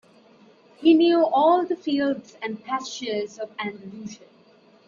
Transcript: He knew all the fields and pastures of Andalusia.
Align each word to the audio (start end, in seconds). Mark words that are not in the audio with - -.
He 0.77 0.95
knew 0.95 1.23
all 1.27 1.63
the 1.63 1.75
fields 1.75 2.35
and 2.41 2.63
pastures 2.63 3.37
of 3.37 3.51
Andalusia. 3.59 4.25